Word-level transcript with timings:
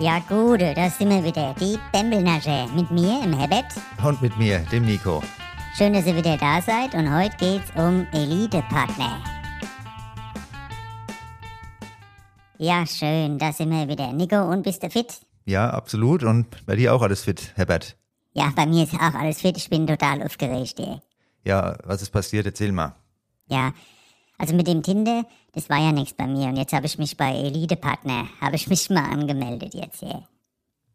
Ja, 0.00 0.18
gut, 0.20 0.62
da 0.62 0.88
sind 0.88 1.10
wir 1.10 1.22
wieder. 1.22 1.54
Die 1.60 1.78
Bembelnasche. 1.92 2.66
Mit 2.74 2.90
mir, 2.90 3.22
im 3.22 3.38
Herbert. 3.38 3.66
Und 4.02 4.22
mit 4.22 4.34
mir, 4.38 4.60
dem 4.72 4.86
Nico. 4.86 5.22
Schön, 5.76 5.92
dass 5.92 6.06
ihr 6.06 6.16
wieder 6.16 6.38
da 6.38 6.62
seid. 6.62 6.94
Und 6.94 7.14
heute 7.14 7.36
geht's 7.36 7.70
um 7.76 8.06
Elite-Partner. 8.10 9.22
Ja, 12.56 12.86
schön, 12.86 13.38
da 13.38 13.52
sind 13.52 13.68
wir 13.68 13.86
wieder. 13.88 14.10
Nico, 14.14 14.40
und 14.40 14.62
bist 14.62 14.82
du 14.82 14.88
fit? 14.88 15.20
Ja, 15.44 15.68
absolut. 15.68 16.22
Und 16.22 16.64
bei 16.64 16.76
dir 16.76 16.94
auch 16.94 17.02
alles 17.02 17.24
fit, 17.24 17.52
Herbert? 17.56 17.94
Ja, 18.32 18.50
bei 18.56 18.64
mir 18.64 18.84
ist 18.84 18.94
auch 18.94 19.14
alles 19.14 19.42
fit. 19.42 19.58
Ich 19.58 19.68
bin 19.68 19.86
total 19.86 20.22
aufgeregt, 20.22 20.80
ey. 20.80 20.98
Ja, 21.44 21.76
was 21.84 22.00
ist 22.00 22.10
passiert? 22.10 22.46
Erzähl 22.46 22.72
mal. 22.72 22.94
Ja, 23.48 23.74
also 24.38 24.54
mit 24.54 24.66
dem 24.66 24.82
Tinder, 24.82 25.26
das 25.52 25.68
war 25.68 25.78
ja 25.78 25.92
nichts 25.92 26.14
bei 26.14 26.26
mir. 26.26 26.48
Und 26.48 26.56
jetzt 26.56 26.72
habe 26.72 26.86
ich 26.86 26.98
mich 26.98 27.16
bei 27.16 27.32
Elite 27.34 27.76
Partner, 27.76 28.28
habe 28.40 28.56
ich 28.56 28.68
mich 28.68 28.90
mal 28.90 29.04
angemeldet 29.04 29.74
jetzt 29.74 30.00
hier. 30.00 30.22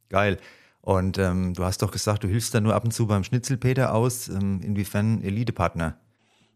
Geil. 0.10 0.38
Und 0.82 1.18
ähm, 1.18 1.56
du 1.56 1.64
hast 1.64 1.82
doch 1.82 1.92
gesagt, 1.92 2.24
du 2.24 2.28
hilfst 2.28 2.54
da 2.54 2.62
nur 2.62 2.76
ab 2.76 2.84
und 2.84 2.92
zu 2.92 3.08
beim 3.08 3.24
Schnitzelpeter 3.24 3.94
aus. 3.94 4.30
Ähm, 4.30 4.62
inwiefern 4.64 5.24
Elite-Partner? 5.24 5.98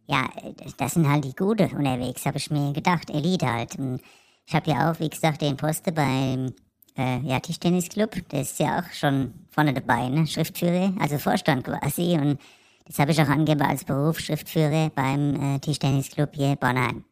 Ja, 0.07 0.29
das 0.77 0.93
sind 0.93 1.09
halt 1.09 1.25
die 1.25 1.35
Gute 1.35 1.67
unterwegs, 1.75 2.25
habe 2.25 2.37
ich 2.37 2.49
mir 2.51 2.71
gedacht. 2.71 3.09
Elite 3.09 3.51
halt. 3.51 3.77
Und 3.77 4.01
ich 4.45 4.53
habe 4.53 4.69
ja 4.69 4.91
auch, 4.91 4.99
wie 4.99 5.09
gesagt, 5.09 5.41
den 5.41 5.57
Posten 5.57 5.93
beim 5.93 6.53
äh, 6.95 7.19
ja, 7.21 7.39
Tischtennisclub. 7.39 8.29
Der 8.29 8.41
ist 8.41 8.59
ja 8.59 8.79
auch 8.79 8.93
schon 8.93 9.33
vorne 9.49 9.73
dabei, 9.73 10.09
ne? 10.09 10.27
Schriftführer, 10.27 10.93
also 10.99 11.17
Vorstand 11.17 11.63
quasi. 11.63 12.13
Und 12.13 12.39
das 12.85 12.99
habe 12.99 13.11
ich 13.11 13.21
auch 13.21 13.29
angegeben 13.29 13.61
als 13.61 13.83
Beruf, 13.83 14.19
Schriftführer 14.19 14.91
beim 14.93 15.55
äh, 15.55 15.59
Tischtennisclub 15.59 16.29
hier 16.33 16.55
Bornheim. 16.55 17.03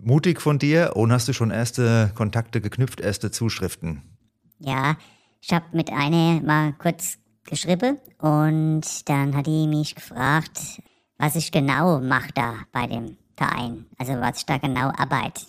Mutig 0.00 0.40
von 0.40 0.60
dir 0.60 0.92
und 0.94 1.12
hast 1.12 1.26
du 1.26 1.32
schon 1.32 1.50
erste 1.50 2.12
Kontakte 2.14 2.60
geknüpft, 2.60 3.00
erste 3.00 3.32
Zuschriften? 3.32 4.02
Ja, 4.60 4.96
ich 5.40 5.52
habe 5.52 5.64
mit 5.72 5.90
einer 5.90 6.40
mal 6.40 6.72
kurz 6.74 7.18
geschrieben 7.44 7.98
und 8.18 9.08
dann 9.08 9.34
hat 9.34 9.46
die 9.46 9.66
mich 9.66 9.96
gefragt, 9.96 10.80
was 11.18 11.34
ich 11.34 11.50
genau 11.50 12.00
mache 12.00 12.30
da 12.32 12.54
bei 12.70 12.86
dem 12.86 13.16
Verein, 13.36 13.86
also 13.98 14.14
was 14.20 14.38
ich 14.38 14.46
da 14.46 14.58
genau 14.58 14.92
arbeite. 14.96 15.42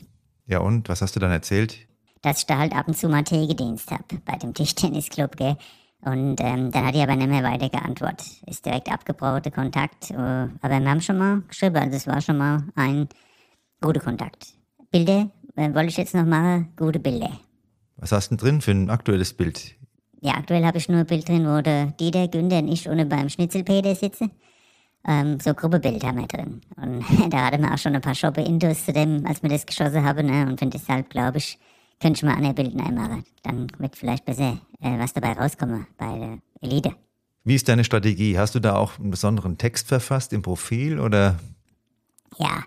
Ja 0.48 0.60
und, 0.60 0.90
was 0.90 1.04
hast 1.04 1.16
du 1.16 1.20
dann 1.20 1.32
erzählt? 1.32 1.78
Dass 2.24 2.40
ich 2.40 2.46
da 2.48 2.58
halt 2.58 2.76
ab 2.76 2.88
und 2.88 2.98
zu 2.98 3.08
mal 3.08 3.24
Tegedienst 3.24 3.92
habe 3.92 4.04
bei 4.26 4.36
dem 4.36 4.54
Tischtennisclub, 4.56 5.38
gell. 5.38 5.58
Und 6.02 6.40
ähm, 6.40 6.72
dann 6.72 6.86
hat 6.86 6.96
die 6.96 7.02
aber 7.02 7.16
nicht 7.16 7.30
mehr 7.30 7.44
weiter 7.44 7.70
geantwortet. 7.70 8.26
Ist 8.48 8.66
direkt 8.66 8.90
abgebrochen, 8.90 9.44
der 9.44 9.52
Kontakt. 9.52 10.12
Äh, 10.12 10.16
aber 10.16 10.80
wir 10.80 10.90
haben 10.90 11.02
schon 11.02 11.18
mal 11.18 11.42
geschrieben, 11.42 11.76
also 11.76 11.98
es 11.98 12.08
war 12.08 12.22
schon 12.22 12.38
mal 12.38 12.64
ein 12.76 13.10
guter 13.82 14.00
Kontakt. 14.00 14.54
Bilder 14.92 15.30
äh, 15.56 15.74
wollte 15.74 15.90
ich 15.90 15.98
jetzt 15.98 16.16
noch 16.16 16.26
machen, 16.26 16.74
gute 16.76 17.00
Bilder. 17.00 17.32
Was 17.98 18.12
hast 18.12 18.32
du 18.32 18.36
denn 18.36 18.46
drin 18.46 18.62
für 18.62 18.72
ein 18.72 18.90
aktuelles 18.90 19.34
Bild? 19.34 19.76
Ja, 20.22 20.34
aktuell 20.34 20.66
habe 20.66 20.78
ich 20.78 20.90
nur 20.90 21.00
ein 21.00 21.06
Bild 21.06 21.28
drin, 21.28 21.46
wo 21.46 21.62
der 21.62 21.88
Dieter, 21.88 22.28
Günther 22.28 22.60
und 22.60 22.68
ich 22.68 22.90
ohne 22.90 23.06
beim 23.06 23.30
Schnitzelpeter 23.30 23.96
sitzen. 23.96 24.32
Ähm, 25.08 25.40
so 25.40 25.54
Gruppebild 25.54 26.04
haben 26.04 26.20
wir 26.20 26.28
drin. 26.28 26.62
Und 26.76 27.04
da 27.30 27.46
hatten 27.46 27.62
wir 27.62 27.74
auch 27.74 27.78
schon 27.78 27.96
ein 27.96 28.02
paar 28.02 28.16
Shoppe 28.16 28.42
Intus 28.42 28.86
zu 28.86 28.94
dem, 28.94 29.26
als 29.26 29.42
wir 29.42 29.50
das 29.50 29.66
geschossen 29.66 30.04
haben. 30.04 30.28
Ne? 30.28 30.46
Und 30.48 30.60
von 30.60 30.70
deshalb, 30.70 31.10
glaube 31.10 31.38
ich, 31.38 31.58
könnte 32.02 32.18
ich 32.18 32.24
mal 32.24 32.36
an 32.36 32.44
der 32.44 32.54
Bild 32.54 32.78
einmachen. 32.80 33.24
Dann 33.44 33.68
wird 33.78 33.96
vielleicht 33.96 34.26
besser 34.26 34.58
äh, 34.82 34.98
was 34.98 35.14
dabei 35.14 35.34
rauskommen 35.34 35.88
bei 35.98 36.18
der 36.18 36.40
Elite. 36.62 36.96
Wie 37.44 37.56
ist 37.56 37.70
deine 37.70 37.84
Strategie? 37.84 38.38
Hast 38.38 38.56
du 38.56 38.60
da 38.60 38.76
auch 38.76 39.00
einen 39.00 39.12
besonderen 39.12 39.58
Text 39.58 39.88
verfasst 39.88 40.34
im 40.34 40.42
Profil 40.42 41.00
oder? 41.00 41.40
Ja, 42.38 42.64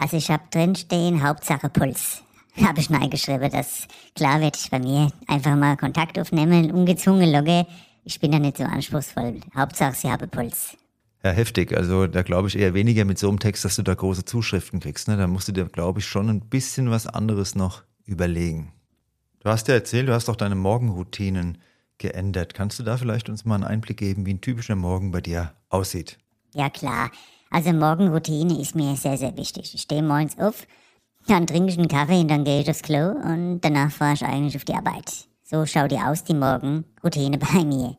also 0.00 0.16
ich 0.16 0.30
habe 0.30 0.42
drinstehen 0.50 1.22
Hauptsache 1.22 1.68
Puls. 1.68 2.22
Habe 2.60 2.80
ich 2.80 2.90
mal 2.90 3.08
geschrieben, 3.08 3.48
dass 3.50 3.86
klar 4.16 4.40
wird 4.40 4.56
ich 4.56 4.70
bei 4.70 4.80
mir 4.80 5.12
einfach 5.28 5.54
mal 5.54 5.76
Kontakt 5.76 6.18
aufnehmen, 6.18 6.72
ungezwungen 6.72 7.30
logge. 7.32 7.64
Ich 8.04 8.18
bin 8.18 8.32
da 8.32 8.40
nicht 8.40 8.56
so 8.56 8.64
anspruchsvoll. 8.64 9.40
Hauptsache 9.54 9.94
sie 9.94 10.10
habe 10.10 10.26
Puls. 10.26 10.76
Ja, 11.22 11.30
heftig. 11.30 11.76
Also 11.76 12.06
da 12.06 12.22
glaube 12.22 12.48
ich 12.48 12.58
eher 12.58 12.74
weniger 12.74 13.04
mit 13.04 13.18
so 13.18 13.28
einem 13.28 13.38
Text, 13.38 13.64
dass 13.64 13.76
du 13.76 13.82
da 13.82 13.94
große 13.94 14.24
Zuschriften 14.24 14.80
kriegst. 14.80 15.06
Ne? 15.06 15.16
Da 15.16 15.26
musst 15.26 15.48
du 15.48 15.52
dir, 15.52 15.66
glaube 15.66 16.00
ich, 16.00 16.06
schon 16.06 16.28
ein 16.28 16.40
bisschen 16.40 16.90
was 16.90 17.06
anderes 17.06 17.54
noch 17.54 17.84
überlegen. 18.04 18.72
Du 19.40 19.50
hast 19.50 19.68
ja 19.68 19.74
erzählt, 19.74 20.08
du 20.08 20.14
hast 20.14 20.28
auch 20.28 20.36
deine 20.36 20.56
Morgenroutinen 20.56 21.58
geändert. 21.98 22.54
Kannst 22.54 22.78
du 22.78 22.82
da 22.82 22.96
vielleicht 22.96 23.28
uns 23.28 23.44
mal 23.44 23.54
einen 23.54 23.64
Einblick 23.64 23.98
geben, 23.98 24.26
wie 24.26 24.34
ein 24.34 24.40
typischer 24.40 24.76
Morgen 24.76 25.12
bei 25.12 25.20
dir 25.20 25.52
aussieht? 25.68 26.18
Ja 26.52 26.68
klar. 26.68 27.10
Also 27.50 27.72
Morgenroutine 27.72 28.60
ist 28.60 28.76
mir 28.76 28.94
sehr, 28.96 29.16
sehr 29.16 29.36
wichtig. 29.36 29.74
Ich 29.74 29.82
stehe 29.82 30.02
morgens 30.02 30.38
auf, 30.38 30.66
dann 31.26 31.46
trinke 31.46 31.70
ich 31.70 31.78
einen 31.78 31.88
Kaffee 31.88 32.20
und 32.20 32.28
dann 32.28 32.44
gehe 32.44 32.60
ich 32.60 32.70
aufs 32.70 32.82
Klo 32.82 33.10
und 33.10 33.60
danach 33.60 33.90
fahre 33.90 34.14
ich 34.14 34.24
eigentlich 34.24 34.56
auf 34.56 34.64
die 34.64 34.74
Arbeit. 34.74 35.26
So 35.42 35.66
schaut 35.66 35.90
die 35.90 35.98
aus, 35.98 36.22
die 36.22 36.34
Morgenroutine 36.34 37.38
bei 37.52 37.64
mir. 37.64 37.96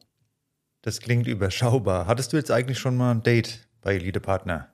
Das 0.81 1.01
klingt 1.01 1.27
überschaubar. 1.27 2.07
Hattest 2.07 2.33
du 2.33 2.37
jetzt 2.37 2.49
eigentlich 2.49 2.79
schon 2.79 2.95
mal 2.95 3.11
ein 3.11 3.23
Date 3.23 3.67
bei 3.81 3.95
Elite 3.95 4.21
Partner? 4.21 4.69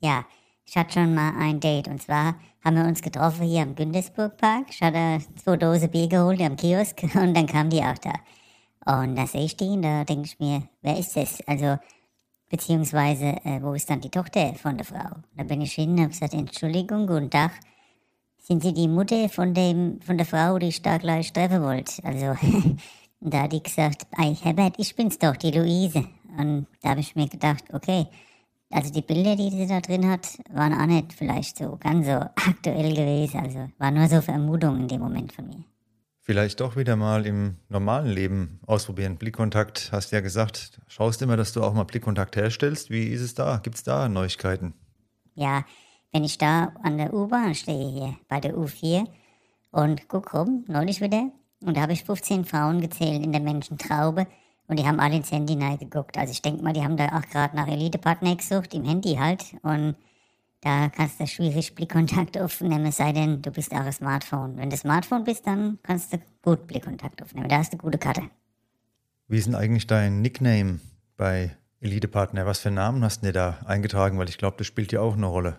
Ja, 0.00 0.24
ich 0.64 0.76
hatte 0.76 0.92
schon 0.94 1.14
mal 1.14 1.34
ein 1.38 1.60
Date 1.60 1.88
und 1.88 2.00
zwar 2.00 2.36
haben 2.64 2.76
wir 2.76 2.84
uns 2.84 3.02
getroffen 3.02 3.46
hier 3.46 3.62
am 3.62 3.74
Gündesburgpark. 3.74 4.66
Ich 4.70 4.80
hatte 4.80 5.22
zwei 5.36 5.56
Dosen 5.56 5.90
Bier 5.90 6.08
geholt 6.08 6.40
am 6.40 6.56
Kiosk 6.56 7.02
und 7.14 7.34
dann 7.34 7.46
kam 7.46 7.68
die 7.68 7.82
auch 7.82 7.98
da. 7.98 8.12
Und 8.86 9.16
da 9.16 9.26
sehe 9.26 9.44
ich 9.44 9.56
die 9.56 9.68
und 9.68 9.82
da 9.82 10.04
denke 10.04 10.26
ich 10.26 10.38
mir, 10.38 10.62
wer 10.82 10.98
ist 10.98 11.16
das? 11.16 11.40
Also, 11.46 11.78
beziehungsweise, 12.54 13.34
äh, 13.44 13.60
wo 13.60 13.72
ist 13.74 13.90
dann 13.90 14.00
die 14.00 14.10
Tochter 14.10 14.54
von 14.54 14.76
der 14.76 14.86
Frau? 14.86 15.10
Da 15.36 15.42
bin 15.42 15.60
ich 15.60 15.72
hin 15.72 15.90
und 15.90 15.98
habe 15.98 16.10
gesagt, 16.10 16.34
Entschuldigung, 16.34 17.08
guten 17.08 17.28
Tag. 17.28 17.50
Sind 18.38 18.62
Sie 18.62 18.72
die 18.72 18.86
Mutter 18.86 19.28
von 19.28 19.54
dem, 19.54 20.00
von 20.02 20.16
der 20.16 20.26
Frau, 20.26 20.56
die 20.60 20.68
ich 20.68 20.80
da 20.80 20.98
gleich 20.98 21.32
treffen 21.32 21.62
wollte? 21.64 22.04
Also, 22.04 22.36
da 23.20 23.42
hat 23.42 23.52
die 23.52 23.62
gesagt, 23.62 24.06
ei, 24.16 24.36
Herbert, 24.40 24.74
ich 24.78 24.94
bin's 24.94 25.18
doch, 25.18 25.36
die 25.36 25.50
Luise. 25.50 26.04
Und 26.38 26.68
da 26.80 26.90
habe 26.90 27.00
ich 27.00 27.16
mir 27.16 27.28
gedacht, 27.28 27.64
okay, 27.72 28.06
also 28.70 28.92
die 28.92 29.02
Bilder, 29.02 29.34
die 29.34 29.50
sie 29.50 29.66
da 29.66 29.80
drin 29.80 30.08
hat, 30.08 30.38
waren 30.52 30.74
auch 30.74 30.86
nicht 30.86 31.12
vielleicht 31.12 31.58
so 31.58 31.76
ganz 31.80 32.06
so 32.06 32.12
aktuell 32.50 32.94
gewesen. 32.94 33.40
Also 33.40 33.68
war 33.78 33.90
nur 33.90 34.06
so 34.06 34.20
Vermutung 34.20 34.78
in 34.78 34.86
dem 34.86 35.00
Moment 35.00 35.32
von 35.32 35.48
mir. 35.48 35.64
Vielleicht 36.26 36.60
doch 36.60 36.74
wieder 36.74 36.96
mal 36.96 37.26
im 37.26 37.58
normalen 37.68 38.08
Leben 38.08 38.58
ausprobieren. 38.66 39.18
Blickkontakt, 39.18 39.90
hast 39.92 40.10
ja 40.10 40.20
gesagt, 40.20 40.80
schaust 40.88 41.20
immer, 41.20 41.36
dass 41.36 41.52
du 41.52 41.62
auch 41.62 41.74
mal 41.74 41.84
Blickkontakt 41.84 42.36
herstellst. 42.36 42.88
Wie 42.88 43.08
ist 43.08 43.20
es 43.20 43.34
da? 43.34 43.58
Gibt 43.62 43.76
es 43.76 43.82
da 43.82 44.08
Neuigkeiten? 44.08 44.72
Ja, 45.34 45.66
wenn 46.12 46.24
ich 46.24 46.38
da 46.38 46.72
an 46.82 46.96
der 46.96 47.12
U-Bahn 47.12 47.54
stehe 47.54 47.90
hier 47.90 48.16
bei 48.26 48.40
der 48.40 48.54
U4 48.54 49.06
und 49.70 50.08
guck 50.08 50.32
rum, 50.32 50.64
neulich 50.66 51.02
wieder, 51.02 51.30
und 51.60 51.76
da 51.76 51.82
habe 51.82 51.92
ich 51.92 52.04
15 52.04 52.46
Frauen 52.46 52.80
gezählt 52.80 53.22
in 53.22 53.32
der 53.32 53.42
Menschentraube 53.42 54.26
und 54.66 54.78
die 54.78 54.86
haben 54.86 55.00
alle 55.00 55.16
ins 55.16 55.30
Handy 55.30 55.56
geguckt. 55.76 56.16
Also 56.16 56.32
ich 56.32 56.40
denke 56.40 56.64
mal, 56.64 56.72
die 56.72 56.82
haben 56.82 56.96
da 56.96 57.18
auch 57.18 57.28
gerade 57.30 57.54
nach 57.54 57.68
Elite-Partner 57.68 58.36
gesucht, 58.36 58.72
im 58.72 58.84
Handy 58.84 59.16
halt. 59.16 59.44
Und 59.62 59.96
da 60.64 60.88
kannst 60.88 61.20
du 61.20 61.26
schwierig 61.26 61.74
Blickkontakt 61.74 62.38
aufnehmen, 62.38 62.86
es 62.86 62.96
sei 62.96 63.12
denn, 63.12 63.42
du 63.42 63.50
bist 63.50 63.70
auch 63.72 63.80
ein 63.80 63.92
Smartphone. 63.92 64.56
Wenn 64.56 64.70
du 64.70 64.76
Smartphone 64.78 65.22
bist, 65.22 65.46
dann 65.46 65.78
kannst 65.82 66.14
du 66.14 66.18
gut 66.40 66.66
Blickkontakt 66.66 67.22
aufnehmen. 67.22 67.50
Da 67.50 67.58
hast 67.58 67.74
du 67.74 67.76
eine 67.76 67.82
gute 67.82 67.98
Karte. 67.98 68.22
Wie 69.28 69.36
ist 69.36 69.46
denn 69.46 69.54
eigentlich 69.54 69.86
dein 69.86 70.22
Nickname 70.22 70.80
bei 71.18 71.54
Elite 71.80 72.08
Partner? 72.08 72.46
Was 72.46 72.60
für 72.60 72.70
Namen 72.70 73.04
hast 73.04 73.20
du 73.20 73.26
dir 73.26 73.32
da 73.34 73.58
eingetragen? 73.66 74.18
Weil 74.18 74.30
ich 74.30 74.38
glaube, 74.38 74.56
das 74.56 74.66
spielt 74.66 74.90
ja 74.90 75.00
auch 75.00 75.14
eine 75.14 75.26
Rolle. 75.26 75.58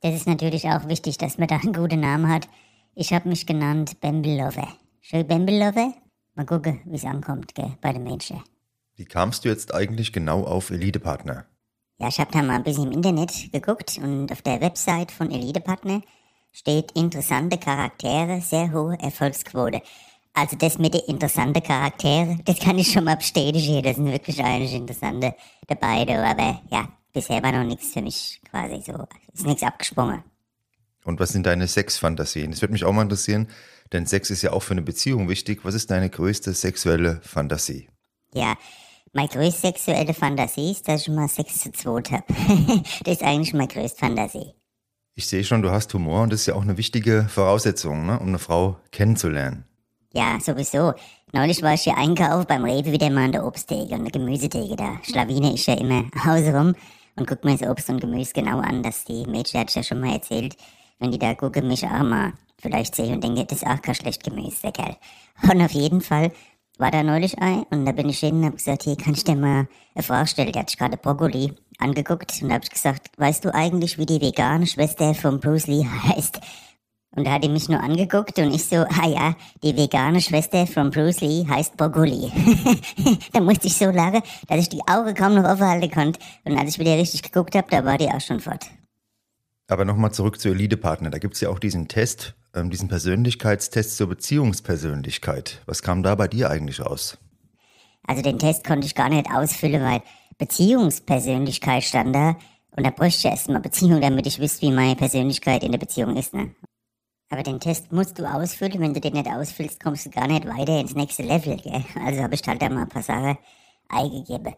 Das 0.00 0.14
ist 0.14 0.26
natürlich 0.26 0.64
auch 0.68 0.88
wichtig, 0.88 1.16
dass 1.18 1.38
man 1.38 1.46
da 1.46 1.58
einen 1.58 1.72
guten 1.72 2.00
Namen 2.00 2.28
hat. 2.28 2.48
Ich 2.96 3.12
habe 3.12 3.28
mich 3.28 3.46
genannt 3.46 4.00
Bambelover. 4.00 4.66
Schön 5.00 5.26
Bambelover. 5.26 5.94
Mal 6.34 6.46
gucken, 6.46 6.80
wie 6.84 6.96
es 6.96 7.04
ankommt 7.04 7.54
gell, 7.54 7.76
bei 7.80 7.92
den 7.92 8.02
Menschen. 8.02 8.42
Wie 8.96 9.04
kamst 9.04 9.44
du 9.44 9.48
jetzt 9.48 9.72
eigentlich 9.72 10.12
genau 10.12 10.42
auf 10.42 10.70
Elite 10.70 10.98
Partner? 10.98 11.46
Ja, 12.00 12.08
ich 12.08 12.18
habe 12.18 12.32
da 12.32 12.42
mal 12.42 12.56
ein 12.56 12.62
bisschen 12.62 12.86
im 12.86 12.92
Internet 12.92 13.52
geguckt 13.52 13.98
und 14.02 14.32
auf 14.32 14.40
der 14.40 14.62
Website 14.62 15.12
von 15.12 15.30
Elite 15.30 15.60
Partner 15.60 16.00
steht 16.50 16.92
interessante 16.92 17.58
Charaktere, 17.58 18.40
sehr 18.40 18.72
hohe 18.72 18.98
Erfolgsquote. 18.98 19.82
Also 20.32 20.56
das 20.56 20.78
mit 20.78 20.94
den 20.94 21.02
interessanten 21.02 21.62
Charakteren, 21.62 22.40
das 22.46 22.58
kann 22.58 22.78
ich 22.78 22.90
schon 22.90 23.04
mal 23.04 23.16
bestätigen. 23.16 23.82
Das 23.82 23.96
sind 23.96 24.10
wirklich 24.10 24.42
eigentlich 24.42 24.72
interessante 24.72 25.34
dabei. 25.66 26.06
Aber 26.08 26.62
ja, 26.70 26.88
bisher 27.12 27.42
war 27.42 27.52
noch 27.52 27.64
nichts 27.64 27.92
für 27.92 28.00
mich 28.00 28.40
quasi 28.50 28.80
so. 28.80 29.06
Ist 29.34 29.44
nichts 29.44 29.62
abgesprungen. 29.62 30.24
Und 31.04 31.20
was 31.20 31.30
sind 31.30 31.44
deine 31.44 31.66
Sexfantasien? 31.66 32.50
Das 32.50 32.62
würde 32.62 32.72
mich 32.72 32.84
auch 32.84 32.92
mal 32.92 33.02
interessieren, 33.02 33.48
denn 33.92 34.06
Sex 34.06 34.30
ist 34.30 34.40
ja 34.40 34.52
auch 34.52 34.62
für 34.62 34.72
eine 34.72 34.82
Beziehung 34.82 35.28
wichtig. 35.28 35.60
Was 35.64 35.74
ist 35.74 35.90
deine 35.90 36.08
größte 36.08 36.54
sexuelle 36.54 37.20
Fantasie? 37.22 37.90
Ja, 38.32 38.56
meine 39.12 39.28
größte 39.28 39.60
sexuelle 39.60 40.14
Fantasie 40.14 40.70
ist, 40.70 40.86
dass 40.86 41.02
ich 41.02 41.08
mal 41.08 41.28
Sex 41.28 41.60
zu 41.60 41.72
zweit 41.72 42.10
habe. 42.12 42.24
das 43.04 43.14
ist 43.14 43.22
eigentlich 43.22 43.52
meine 43.52 43.68
größte 43.68 43.98
Fantasie. 43.98 44.54
Ich 45.14 45.26
sehe 45.26 45.44
schon, 45.44 45.62
du 45.62 45.70
hast 45.70 45.92
Humor 45.92 46.22
und 46.22 46.32
das 46.32 46.40
ist 46.40 46.46
ja 46.46 46.54
auch 46.54 46.62
eine 46.62 46.78
wichtige 46.78 47.26
Voraussetzung, 47.28 48.06
ne, 48.06 48.18
um 48.18 48.28
eine 48.28 48.38
Frau 48.38 48.76
kennenzulernen. 48.92 49.64
Ja, 50.12 50.38
sowieso. 50.40 50.94
Neulich 51.32 51.62
war 51.62 51.74
ich 51.74 51.82
hier 51.82 51.96
einkaufen 51.96 52.46
beim 52.48 52.64
Rewe 52.64 52.90
wieder 52.90 53.10
mal 53.10 53.26
an 53.26 53.32
der 53.32 53.46
Obsttheke 53.46 53.94
und 53.94 54.04
der 54.04 54.12
Gemüsetheke. 54.12 54.74
Da 54.74 54.98
schlawine 55.02 55.52
ich 55.54 55.66
ja 55.66 55.74
immer 55.74 56.04
Hause 56.24 56.56
rum 56.56 56.74
und 57.16 57.26
guck 57.26 57.44
mir 57.44 57.56
das 57.56 57.68
Obst 57.68 57.90
und 57.90 58.00
Gemüse 58.00 58.32
genau 58.32 58.58
an. 58.58 58.82
dass 58.82 59.04
die 59.04 59.26
Mädchen, 59.26 59.60
hat 59.60 59.74
ja 59.74 59.82
schon 59.82 60.00
mal 60.00 60.14
erzählt, 60.14 60.56
wenn 60.98 61.12
die 61.12 61.18
da 61.18 61.34
gucken, 61.34 61.68
mich 61.68 61.84
auch 61.84 62.02
mal 62.02 62.32
vielleicht 62.58 62.94
sehe 62.94 63.12
und 63.12 63.22
denke, 63.22 63.44
das 63.44 63.62
ist 63.62 63.66
auch 63.66 63.80
kein 63.80 63.94
schlecht 63.94 64.24
Gemüse, 64.24 64.62
der 64.62 64.72
Kerl. 64.72 64.96
Und 65.50 65.62
auf 65.62 65.72
jeden 65.72 66.00
Fall 66.00 66.32
war 66.80 66.90
da 66.90 67.02
neulich 67.02 67.38
ein 67.38 67.64
und 67.70 67.84
da 67.84 67.92
bin 67.92 68.08
ich 68.08 68.20
hin 68.20 68.36
und 68.36 68.44
habe 68.46 68.56
gesagt, 68.56 68.84
hier 68.84 68.96
kann 68.96 69.12
ich 69.12 69.24
dir 69.24 69.36
mal 69.36 69.68
eine 69.94 70.02
Frage 70.02 70.26
stellen. 70.26 70.52
Der 70.52 70.62
hat 70.62 70.70
sich 70.70 70.78
gerade 70.78 70.96
Brokkoli 70.96 71.52
angeguckt 71.78 72.32
und 72.42 72.48
da 72.48 72.54
habe 72.54 72.64
ich 72.64 72.70
gesagt, 72.70 73.10
weißt 73.18 73.44
du 73.44 73.54
eigentlich, 73.54 73.98
wie 73.98 74.06
die 74.06 74.20
vegane 74.20 74.66
Schwester 74.66 75.14
von 75.14 75.40
Bruce 75.40 75.66
Lee 75.66 75.86
heißt? 76.08 76.40
Und 77.16 77.26
da 77.26 77.32
hat 77.32 77.42
er 77.42 77.50
mich 77.50 77.68
nur 77.68 77.80
angeguckt 77.80 78.38
und 78.38 78.54
ich 78.54 78.64
so, 78.64 78.76
ah 78.76 79.06
ja, 79.06 79.34
die 79.62 79.76
vegane 79.76 80.20
Schwester 80.20 80.66
von 80.66 80.90
Bruce 80.90 81.20
Lee 81.20 81.44
heißt 81.46 81.76
Brokkoli. 81.76 82.32
da 83.32 83.40
musste 83.40 83.66
ich 83.66 83.76
so 83.76 83.86
lachen, 83.86 84.22
dass 84.48 84.60
ich 84.60 84.68
die 84.68 84.82
Augen 84.88 85.14
kaum 85.14 85.34
noch 85.34 85.44
offen 85.44 85.66
halten 85.66 85.90
konnte. 85.90 86.20
Und 86.44 86.56
als 86.56 86.70
ich 86.70 86.78
wieder 86.78 86.96
richtig 86.96 87.22
geguckt 87.22 87.56
habe, 87.56 87.66
da 87.68 87.84
war 87.84 87.98
die 87.98 88.08
auch 88.08 88.20
schon 88.20 88.38
fort. 88.38 88.66
Aber 89.66 89.84
nochmal 89.84 90.12
zurück 90.12 90.40
zu 90.40 90.50
Elite-Partner. 90.50 91.10
Da 91.10 91.18
gibt 91.18 91.34
es 91.34 91.40
ja 91.40 91.48
auch 91.48 91.58
diesen 91.58 91.88
Test, 91.88 92.34
ähm, 92.54 92.70
diesen 92.70 92.88
Persönlichkeitstest 92.88 93.96
zur 93.96 94.08
Beziehungspersönlichkeit. 94.08 95.62
Was 95.66 95.82
kam 95.82 96.02
da 96.02 96.14
bei 96.14 96.28
dir 96.28 96.50
eigentlich 96.50 96.84
raus? 96.84 97.18
Also 98.06 98.22
den 98.22 98.38
Test 98.38 98.66
konnte 98.66 98.86
ich 98.86 98.94
gar 98.94 99.08
nicht 99.08 99.30
ausfüllen, 99.30 99.82
weil 99.82 100.02
Beziehungspersönlichkeit 100.38 101.84
stand 101.84 102.14
da. 102.14 102.36
Und 102.76 102.84
da 102.84 102.90
bräuchte 102.90 103.18
ich 103.18 103.32
erst 103.32 103.48
mal 103.48 103.60
Beziehung, 103.60 104.00
damit 104.00 104.26
ich 104.26 104.40
wüsste, 104.40 104.62
wie 104.62 104.72
meine 104.72 104.96
Persönlichkeit 104.96 105.62
in 105.62 105.72
der 105.72 105.78
Beziehung 105.78 106.16
ist. 106.16 106.34
Ne? 106.34 106.54
Aber 107.28 107.42
den 107.42 107.60
Test 107.60 107.92
musst 107.92 108.18
du 108.18 108.24
ausfüllen. 108.24 108.80
Wenn 108.80 108.94
du 108.94 109.00
den 109.00 109.12
nicht 109.12 109.28
ausfüllst, 109.28 109.82
kommst 109.82 110.06
du 110.06 110.10
gar 110.10 110.26
nicht 110.26 110.46
weiter 110.46 110.80
ins 110.80 110.94
nächste 110.94 111.22
Level. 111.22 111.56
Gell? 111.56 111.84
Also 112.04 112.22
habe 112.22 112.34
ich 112.34 112.42
halt 112.46 112.62
da 112.62 112.68
mal 112.68 112.82
ein 112.82 112.88
paar 112.88 113.02
Sachen 113.02 113.38
eingegeben. 113.88 114.54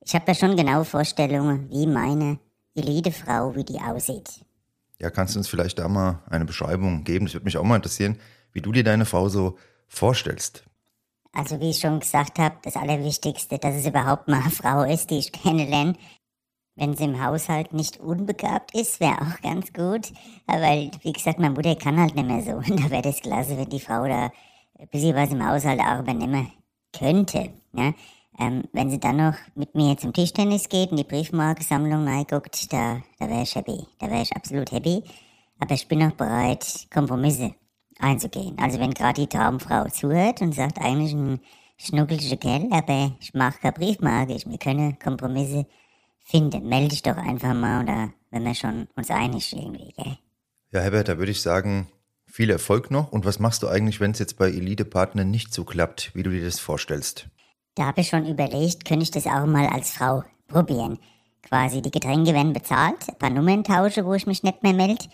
Ich 0.00 0.14
habe 0.14 0.24
da 0.24 0.34
schon 0.34 0.56
genaue 0.56 0.84
Vorstellungen, 0.84 1.68
wie 1.70 1.86
meine 1.86 2.38
Elite-Frau, 2.74 3.54
wie 3.56 3.64
die 3.64 3.80
aussieht. 3.80 4.44
Ja, 5.00 5.10
kannst 5.10 5.34
du 5.34 5.38
uns 5.38 5.48
vielleicht 5.48 5.78
da 5.78 5.88
mal 5.88 6.22
eine 6.30 6.44
Beschreibung 6.44 7.04
geben? 7.04 7.26
Das 7.26 7.34
würde 7.34 7.44
mich 7.44 7.58
auch 7.58 7.64
mal 7.64 7.76
interessieren, 7.76 8.18
wie 8.52 8.62
du 8.62 8.72
dir 8.72 8.84
deine 8.84 9.04
Frau 9.04 9.28
so 9.28 9.58
vorstellst. 9.88 10.64
Also 11.32 11.60
wie 11.60 11.70
ich 11.70 11.78
schon 11.80 12.00
gesagt 12.00 12.38
habe, 12.38 12.56
das 12.62 12.76
Allerwichtigste, 12.76 13.58
dass 13.58 13.74
es 13.74 13.86
überhaupt 13.86 14.26
mal 14.26 14.40
eine 14.40 14.50
Frau 14.50 14.82
ist, 14.82 15.10
die 15.10 15.18
ich 15.18 15.32
kennenlerne. 15.32 15.94
Wenn 16.76 16.96
sie 16.96 17.04
im 17.04 17.22
Haushalt 17.22 17.72
nicht 17.72 17.98
unbegabt 18.00 18.74
ist, 18.74 19.00
wäre 19.00 19.20
auch 19.20 19.40
ganz 19.42 19.72
gut. 19.72 20.12
Weil, 20.46 20.90
wie 21.02 21.12
gesagt, 21.12 21.38
meine 21.38 21.54
Mutter 21.54 21.74
kann 21.76 21.98
halt 21.98 22.14
nicht 22.14 22.26
mehr 22.26 22.42
so. 22.42 22.52
Und 22.72 22.82
da 22.82 22.90
wäre 22.90 23.02
das 23.02 23.20
klasse, 23.20 23.56
wenn 23.58 23.68
die 23.68 23.80
Frau 23.80 24.06
da 24.06 24.30
ein 24.78 24.88
bisschen 24.88 25.14
was 25.14 25.30
im 25.30 25.46
Haushalt 25.46 25.80
auch 25.80 26.00
übernehmen 26.00 26.52
könnte. 26.96 27.50
Ja? 27.72 27.92
Ähm, 28.38 28.64
wenn 28.72 28.90
sie 28.90 29.00
dann 29.00 29.16
noch 29.16 29.34
mit 29.54 29.74
mir 29.74 29.96
zum 29.96 30.12
Tischtennis 30.12 30.68
geht 30.68 30.90
und 30.90 30.98
die 30.98 31.04
Briefmarkensammlung 31.04 32.06
reinguckt, 32.06 32.72
da, 32.72 33.00
da 33.18 33.28
wäre 33.28 33.42
ich 33.42 33.54
happy. 33.54 33.86
Da 33.98 34.10
wäre 34.10 34.22
ich 34.22 34.32
absolut 34.34 34.70
happy. 34.72 35.02
Aber 35.58 35.74
ich 35.74 35.88
bin 35.88 36.02
auch 36.02 36.12
bereit, 36.12 36.86
Kompromisse 36.92 37.54
einzugehen. 37.98 38.56
Also 38.58 38.78
wenn 38.78 38.92
gerade 38.92 39.22
die 39.22 39.28
Traumfrau 39.28 39.88
zuhört 39.88 40.42
und 40.42 40.54
sagt, 40.54 40.78
eigentlich 40.78 41.14
ein 41.14 41.40
schnuckeliger 41.78 42.36
Kerl, 42.36 42.68
aber 42.70 43.16
ich 43.20 43.32
mache 43.34 43.58
keine 43.60 43.72
Briefmarke, 43.72 44.34
ich, 44.34 44.46
wir 44.46 44.58
können 44.58 44.98
Kompromisse 44.98 45.66
finden. 46.24 46.68
Melde 46.68 46.88
dich 46.88 47.02
doch 47.02 47.16
einfach 47.16 47.54
mal 47.54 47.82
oder 47.82 48.12
wenn 48.30 48.44
wir 48.44 48.54
schon 48.54 48.88
uns 48.96 49.10
einig 49.10 49.56
irgendwie, 49.56 49.92
gell? 49.96 50.18
Ja, 50.72 50.80
Herbert, 50.80 51.08
da 51.08 51.18
würde 51.18 51.32
ich 51.32 51.40
sagen, 51.40 51.88
viel 52.26 52.50
Erfolg 52.50 52.90
noch. 52.90 53.12
Und 53.12 53.24
was 53.24 53.38
machst 53.38 53.62
du 53.62 53.68
eigentlich, 53.68 54.00
wenn 54.00 54.10
es 54.10 54.18
jetzt 54.18 54.36
bei 54.36 54.48
Elite-Partnern 54.48 55.30
nicht 55.30 55.54
so 55.54 55.64
klappt, 55.64 56.14
wie 56.14 56.22
du 56.22 56.30
dir 56.30 56.44
das 56.44 56.58
vorstellst? 56.58 57.28
Da 57.76 57.84
habe 57.84 58.00
ich 58.00 58.08
schon 58.08 58.26
überlegt, 58.26 58.86
könnte 58.86 59.02
ich 59.02 59.10
das 59.10 59.26
auch 59.26 59.46
mal 59.46 59.66
als 59.66 59.90
Frau 59.90 60.24
probieren. 60.48 60.98
Quasi 61.42 61.82
die 61.82 61.90
Getränke 61.90 62.32
werden 62.32 62.54
bezahlt, 62.54 63.06
ein 63.06 63.18
paar 63.18 63.30
Nummern 63.30 63.64
tausche, 63.64 64.04
wo 64.04 64.14
ich 64.14 64.26
mich 64.26 64.42
nicht 64.42 64.62
mehr 64.62 64.72
melde, 64.72 65.04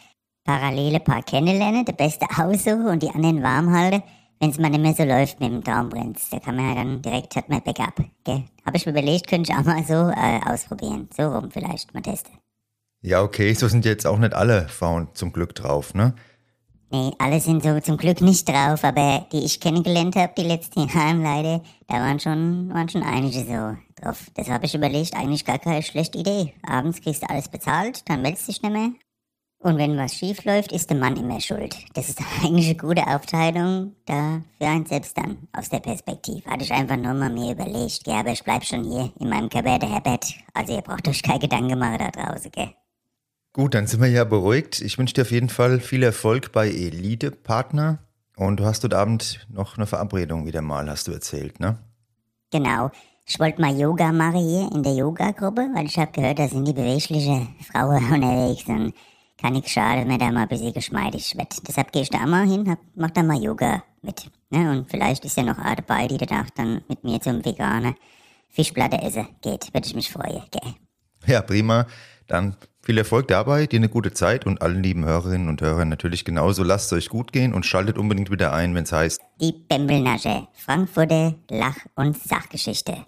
parallele 0.44 1.00
Paar 1.00 1.23
kennenlernen, 1.23 1.85
der 1.85 1.93
beste 1.93 2.26
aussuchen 2.38 2.87
und 2.87 3.03
die 3.03 3.11
anderen 3.11 3.43
warm 3.43 3.76
halten, 3.76 4.05
wenn 4.38 4.50
es 4.50 4.59
mal 4.59 4.70
nicht 4.70 4.81
mehr 4.81 4.94
so 4.94 5.03
läuft 5.03 5.41
mit 5.41 5.50
dem 5.50 5.64
Traumprinz. 5.64 6.31
Da 6.31 6.38
kann 6.38 6.55
man 6.55 6.69
ja 6.69 6.75
dann 6.76 7.03
direkt, 7.03 7.35
hat 7.35 7.49
man 7.49 7.62
Backup. 7.62 7.99
Habe 8.29 8.76
ich 8.76 8.87
mir 8.87 8.93
überlegt, 8.93 9.26
könnte 9.26 9.50
ich 9.50 9.58
auch 9.58 9.65
mal 9.65 9.82
so 9.82 10.11
äh, 10.11 10.41
ausprobieren. 10.49 11.08
So 11.17 11.25
rum 11.25 11.50
vielleicht 11.50 11.93
mal 11.93 12.00
testen. 12.00 12.38
Ja, 13.00 13.23
okay, 13.23 13.53
so 13.55 13.67
sind 13.67 13.85
jetzt 13.85 14.06
auch 14.06 14.19
nicht 14.19 14.35
alle 14.35 14.69
Frauen 14.69 15.08
zum 15.15 15.32
Glück 15.32 15.56
drauf, 15.56 15.94
ne? 15.94 16.15
Nee, 16.93 17.12
alle 17.17 17.41
sind 17.41 17.62
so 17.62 17.81
zum 17.81 17.97
Glück 17.97 18.21
nicht 18.21 18.47
drauf, 18.47 18.85
aber 18.85 19.27
die 19.33 19.47
ich 19.47 19.61
kennengelernt 19.61 20.15
habe, 20.15 20.35
die 20.37 20.43
letzten 20.43 20.87
Jahre 20.94 21.17
leider, 21.23 21.62
da 21.87 21.94
waren 21.94 22.21
schon, 22.21 22.69
waren 22.75 22.91
schon 22.91 23.03
einige 23.03 23.41
so 23.41 23.79
drauf. 23.97 24.31
Das 24.35 24.50
habe 24.50 24.67
ich 24.67 24.75
überlegt, 24.75 25.17
eigentlich 25.17 25.47
gar 25.47 25.59
keine 25.59 25.83
schlechte 25.83 26.19
Idee. 26.19 26.53
Abends 26.62 27.00
kriegst 27.00 27.23
du 27.23 27.31
alles 27.31 27.49
bezahlt, 27.49 28.06
dann 28.11 28.21
meldest 28.21 28.47
dich 28.47 28.61
nicht 28.61 28.73
mehr. 28.73 28.91
Und 29.61 29.79
wenn 29.79 29.97
was 29.97 30.17
schief 30.17 30.44
läuft, 30.44 30.71
ist 30.71 30.91
der 30.91 30.99
Mann 30.99 31.17
immer 31.17 31.41
schuld. 31.41 31.75
Das 31.94 32.11
ist 32.11 32.21
eigentlich 32.44 32.67
eine 32.67 32.77
gute 32.77 33.06
Aufteilung, 33.06 33.97
da 34.05 34.43
für 34.59 34.67
einen 34.67 34.85
selbst 34.85 35.17
dann, 35.17 35.49
aus 35.56 35.71
der 35.71 35.81
Perspektive. 35.81 36.44
Hatte 36.50 36.65
ich 36.65 36.73
einfach 36.73 36.99
nur 36.99 37.15
mal 37.15 37.31
mir 37.31 37.53
überlegt, 37.53 38.06
ja, 38.06 38.21
aber 38.21 38.33
ich 38.33 38.44
bleib 38.44 38.65
schon 38.67 38.85
hier 38.85 39.11
in 39.19 39.31
meinem 39.31 39.49
der 39.49 39.62
Herbert. 39.62 40.27
Also 40.53 40.75
ihr 40.75 40.83
braucht 40.83 41.09
euch 41.09 41.23
keine 41.23 41.39
Gedanken 41.39 41.79
machen 41.79 41.99
da 42.00 42.11
draußen, 42.11 42.50
gell. 42.50 42.75
Gut, 43.55 43.75
dann 43.75 43.87
sind 43.87 44.01
wir 44.01 44.09
ja 44.09 44.25
beruhigt. 44.25 44.81
Ich 44.81 44.97
wünsche 44.97 45.13
dir 45.13 45.23
auf 45.23 45.31
jeden 45.31 45.51
Fall 45.51 45.79
viel 45.79 46.03
Erfolg 46.03 46.53
bei 46.53 46.69
Elite 46.69 47.31
Partner. 47.31 47.99
Und 48.35 48.61
du 48.61 48.65
hast 48.65 48.83
heute 48.83 48.97
Abend 48.97 49.47
noch 49.51 49.77
eine 49.77 49.87
Verabredung 49.87 50.47
wieder 50.47 50.63
mal, 50.63 50.89
hast 50.89 51.07
du 51.07 51.13
erzählt, 51.13 51.61
ne? 51.61 51.77
Genau. 52.51 52.91
Ich 53.27 53.39
wollte 53.39 53.61
mal 53.61 53.79
Yoga 53.79 54.11
machen 54.11 54.41
hier 54.41 54.73
in 54.73 54.83
der 54.83 54.95
Yoga-Gruppe, 54.95 55.69
weil 55.75 55.87
ich 55.87 55.99
habe 55.99 56.11
gehört, 56.13 56.39
da 56.39 56.49
sind 56.49 56.67
die 56.67 56.73
bewegliche 56.73 57.47
Frauen 57.71 58.05
unterwegs 58.13 58.65
und 58.67 58.95
kann 59.37 59.55
ich 59.55 59.69
schade, 59.69 60.09
wenn 60.09 60.19
da 60.19 60.31
mal 60.31 60.43
ein 60.43 60.49
bisschen 60.49 60.73
geschmeidig 60.73 61.37
wird. 61.37 61.69
Deshalb 61.69 61.93
gehe 61.93 62.03
ich 62.03 62.11
da 62.11 62.25
mal 62.27 62.47
hin, 62.47 62.69
hab, 62.71 62.79
mach 62.95 63.11
da 63.11 63.23
mal 63.23 63.43
Yoga 63.43 63.83
mit. 64.01 64.31
Ne? 64.49 64.71
Und 64.71 64.91
vielleicht 64.91 65.27
ist 65.27 65.37
ja 65.37 65.43
noch 65.43 65.59
eine 65.59 65.77
dabei, 65.77 66.09
die 66.09 66.17
danach 66.17 66.49
dann 66.51 66.83
mit 66.89 67.05
mir 67.05 67.21
zum 67.21 67.45
veganen 67.45 67.97
Fischplatte 68.49 69.01
essen 69.03 69.29
geht. 69.43 69.73
Würde 69.75 69.87
ich 69.87 69.95
mich 69.95 70.11
freuen, 70.11 70.43
gell? 70.51 70.75
Ja, 71.27 71.43
prima. 71.43 71.87
Dann 72.32 72.56
viel 72.81 72.96
Erfolg 72.96 73.29
dabei, 73.29 73.67
dir 73.67 73.76
eine 73.76 73.90
gute 73.90 74.14
Zeit 74.14 74.46
und 74.46 74.62
allen 74.62 74.82
lieben 74.82 75.05
Hörerinnen 75.05 75.50
und 75.50 75.61
Hörern 75.61 75.90
natürlich 75.90 76.25
genauso. 76.25 76.64
Lasst 76.64 76.87
es 76.87 76.96
euch 76.96 77.08
gut 77.11 77.31
gehen 77.31 77.52
und 77.52 77.67
schaltet 77.67 77.99
unbedingt 77.99 78.31
wieder 78.31 78.55
ein, 78.55 78.75
wenn 78.75 78.84
es 78.84 78.93
heißt 78.93 79.20
Die 79.38 79.52
Bembelnasche, 79.52 80.49
Frankfurter 80.55 81.34
Lach- 81.50 81.84
und 81.94 82.17
Sachgeschichte. 82.17 83.05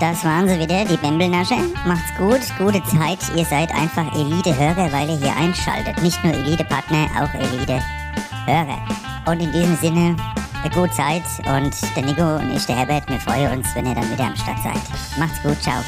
Das 0.00 0.24
waren 0.24 0.48
sie 0.48 0.58
wieder, 0.58 0.86
die 0.86 0.96
Bembelnasche. 0.96 1.56
Macht's 1.86 2.16
gut, 2.16 2.40
gute 2.56 2.82
Zeit. 2.84 3.18
Ihr 3.36 3.44
seid 3.44 3.70
einfach 3.74 4.10
Elite-Hörer, 4.16 4.90
weil 4.92 5.10
ihr 5.10 5.18
hier 5.18 5.36
einschaltet. 5.36 6.02
Nicht 6.02 6.24
nur 6.24 6.32
Elite-Partner, 6.32 7.06
auch 7.20 7.34
Elite-Hörer. 7.34 8.88
Und 9.26 9.40
in 9.42 9.52
diesem 9.52 9.76
Sinne, 9.76 10.16
eine 10.64 10.74
gute 10.74 10.94
Zeit 10.94 11.22
und 11.54 11.76
der 11.94 12.02
Nico 12.02 12.36
und 12.36 12.50
ich, 12.56 12.64
der 12.64 12.76
Herbert, 12.76 13.06
wir 13.10 13.20
freuen 13.20 13.58
uns, 13.58 13.74
wenn 13.74 13.84
ihr 13.84 13.94
dann 13.94 14.10
wieder 14.10 14.24
am 14.24 14.36
Start 14.36 14.62
seid. 14.62 15.18
Macht's 15.18 15.42
gut, 15.42 15.60
ciao. 15.60 15.82